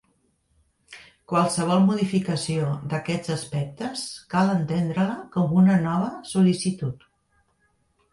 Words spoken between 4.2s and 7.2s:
cal entendre-la com una nova sol·licitud.